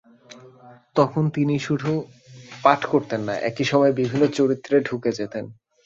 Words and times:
তখন 0.95 1.23
তিনি 1.29 1.55
শুধু 1.59 1.91
পাঠ 2.63 2.85
করতেন 2.85 3.21
না, 3.21 3.33
একই 3.39 3.63
সময়ে 3.63 3.93
বিভিন্ন 3.93 4.23
চরিত্রে 4.31 4.75
ঢুকে 4.79 5.11
যেতেন। 5.11 5.45